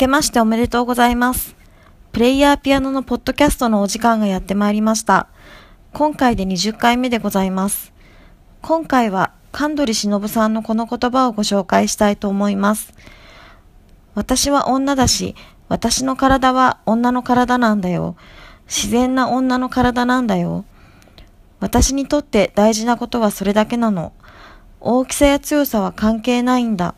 [0.00, 1.54] けましておめでとうございます。
[2.12, 5.28] プレイヤーピアノのポッドキャストのお時間がやってまいりました。
[5.92, 7.92] 今回で20回目でございます。
[8.62, 12.94] 今回は神取忍さんのこの言葉をご紹介したいと思います。
[14.14, 15.34] 私は女だし、
[15.68, 18.16] 私の体は女の体なんだよ。
[18.66, 20.64] 自然な女の体なんだよ。
[21.58, 24.14] 私にとって大事なことはそれだけなの。
[24.80, 26.94] 大きさや強さは関係ないんだ。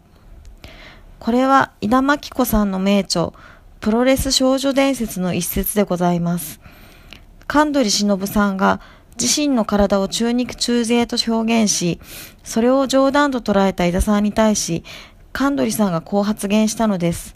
[1.22, 3.30] これは井田真紀子さんの名著、
[3.78, 6.60] プロレス少女伝説の一節でございます。
[7.46, 8.80] 神取忍さんが
[9.20, 12.00] 自身の体を中肉中背と表現し、
[12.42, 14.82] それを冗談と捉えた井田さんに対し、
[15.32, 17.34] 神取さんがこう発言したのです。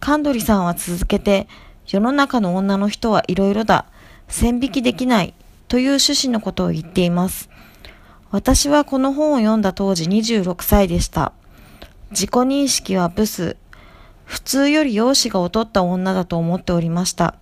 [0.00, 1.48] 神取さんは続けて、
[1.86, 3.84] 世の中の女の人はいろいろだ、
[4.28, 5.34] 線引きできない、
[5.68, 7.50] という趣旨のことを言っています。
[8.30, 11.34] 私はこの本を読んだ当時26歳でした。
[12.12, 13.56] 自己認識はブス。
[14.24, 17.36] 普通より容姿が劣った女だと思っておりました。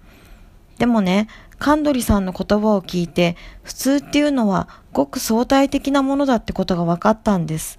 [0.78, 7.78] でもね、神取さんの言葉を聞いて、普通っていうのはごく相対的なものだってことが分かったんです。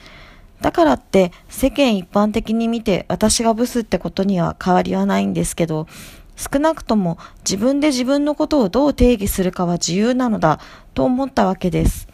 [0.62, 5.88] だからって世間一般的に見て私がブスってことには変わりはないんですけど、
[6.36, 10.60] 少なくとも自分で自分のことをどう定義するかは自由なのだ
[10.94, 12.08] と思ったわけです。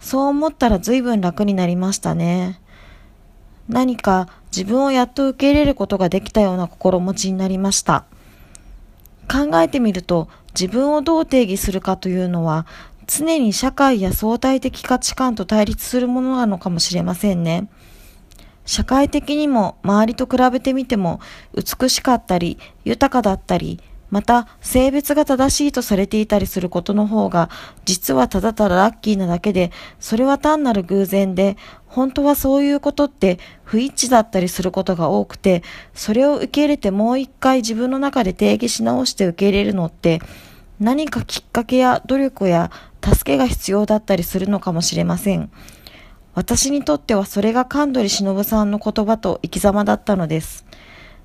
[0.00, 2.60] そう思ったら随分楽になりましたね。
[3.68, 8.04] 何か自分をやっと受け入れることができたような心持ちになりました。
[9.30, 12.66] 考えてみると自分をどう定義するかというのは
[13.06, 17.68] 常に社会や相対的価値観と対立するものなのかもしれませんね。
[18.66, 21.20] 社会的にも周りと比べてみても
[21.54, 23.80] 美しかったり豊かだったり
[24.14, 27.50] また性別が正しいとされていたりすることの方が
[27.84, 40.20] 実はただただラッキーなだけでそれは単なる偶然で本当はそういうことって不一致だったりすることが多くてそれを受け入れてもう一回自分の中で定義し直して受け入れるのって
[40.78, 42.70] 何かきっかけや努力や
[43.02, 45.50] 助けが必要だったりするのかもしれません。
[46.34, 50.64] 私にとってはそれが神取忍さんの言葉と生き様だったのです。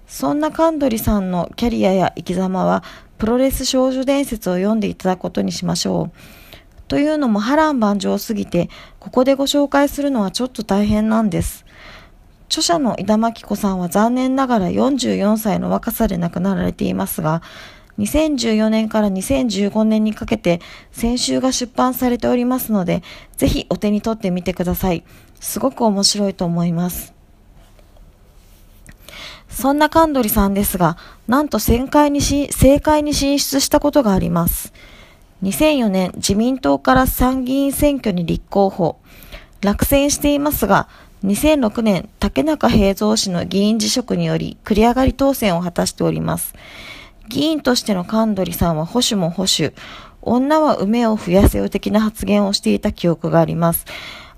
[0.09, 2.83] そんな神取さんのキャリアや生き様は、
[3.19, 6.11] プロレス少女伝説を読んでいただくことにしましょう。
[6.87, 11.63] というのも波乱万丈すぎて、ここでご紹介するのはちょっと大変なんです。
[12.47, 17.43] 著者の井田真紀子さんは残念ながら44歳の若さで亡くなられていますが、
[17.99, 20.59] 2014年から2015年にかけて
[20.91, 23.03] 先週が出版されておりますので、
[23.37, 25.03] ぜひお手に取ってみてください。
[25.39, 27.18] すごく面白いと思います。
[29.49, 34.71] そんな神取さんですが、なんと政界にし政界に進出したことがあります。
[35.43, 38.97] 2004年、自民党から参議院選挙に立候補。
[39.61, 40.87] 落選していますが、
[41.23, 46.53] 2006年、竹中平蔵氏の議員辞職により、繰り上がり当選を果たしております。
[47.27, 49.73] 議員としての神取さんは保守も保守、
[50.21, 53.85] 女は梅を増やせよ的な発言をしていた記憶があります。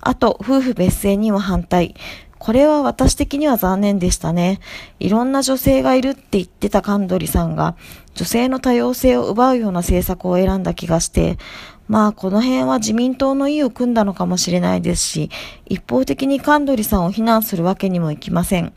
[0.00, 1.94] あと、夫婦別姓には反対。
[2.42, 4.58] これは私的には残念でしたね。
[4.98, 7.76] いろんな女性がいるって言ってた神取さんが、
[8.16, 11.38] 女性の多様性を奪うような政策を選んだ気がして、
[11.86, 15.30] まあこの辺は自民党の意を組んだのかもしれないですし、
[15.66, 18.72] 一方的に神取さんを非難するわけにもいきません。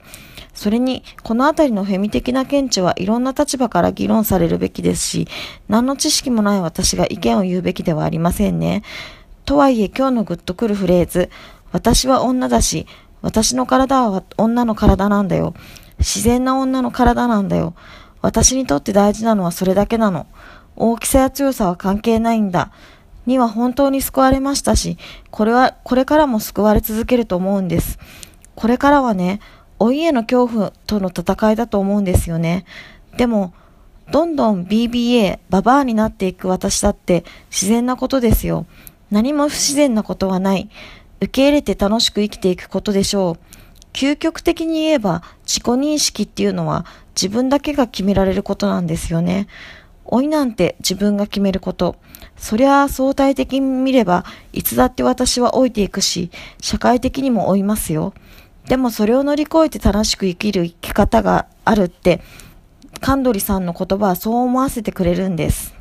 [0.54, 5.28] それに、このあたりのフェミ的な見地はいろんな立場から議論されるべきですし、
[5.70, 8.84] 何の知識もない私が意見を言うべきではありませんね。
[9.44, 11.32] とはいえ今日のグッとくるフレーズ、
[11.72, 12.88] 私は女だし、
[13.26, 15.56] 私の体は女の体なんだよ。
[15.98, 17.74] 自然な女の体なんだよ。
[18.22, 20.28] 私にとって大事なのはそれだけなの。
[20.76, 22.72] 大きさや強さは関係ないんだ。
[23.26, 25.00] には本当に救われましたし、
[25.32, 27.98] これは、これからも救われ続けると思うんです。
[28.54, 29.40] これからはね、
[29.80, 32.66] 老いへの恐怖との戦いだと思うんですよね。
[33.18, 33.56] でも、
[34.12, 38.68] どんどん BBA、ババアになっていく私だって自然なことですよ。
[39.10, 40.70] 何も不自然なことはない。
[41.20, 43.56] 受け入れて楽しく生きていくことでしょう。
[43.94, 46.86] 究極的に言えば自己認識っていうのは
[47.16, 49.48] 自分だけが決められることなんですよね。
[50.12, 51.96] 老いなんて自分が決めること。
[52.38, 56.30] そりゃあ相対的に見ればいつだって私は老いていくし、
[56.62, 58.14] 社会的にも老いますよ。
[58.68, 62.22] でもそれを乗り越えて楽しく生きる生き方があるって、
[63.00, 65.75] 神取さんの言葉はそう思わせてくれるんです。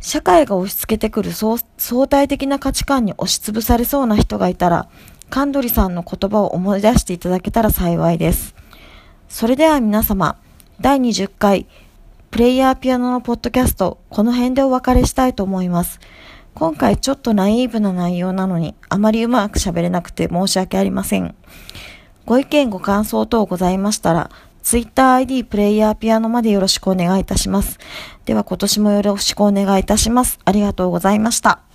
[0.00, 1.58] 社会が押し付けてくる相
[2.08, 4.88] 対的な価値観に押しつぶされそうな人がいたら、
[5.30, 8.54] 神取さんの言葉を思い出していただけたら幸いです。
[9.28, 10.36] それでは皆様、
[10.80, 11.66] 第20回、
[12.30, 16.00] プレイヤーピアノのポッドキャスト、この辺でお別れしたいと思います。
[16.54, 21.34] 今回ちょっとナイーブな内容なのに、あまりうまく喋れなくて申し訳ありません。
[22.24, 24.30] ご意見ご感想等ございましたら、
[24.68, 27.78] TwitterID プレイヤーピアノまでよろしくお願いいたします。
[28.26, 30.38] では今年もよろしくお願いいたします。
[30.44, 31.67] ありがとうございました。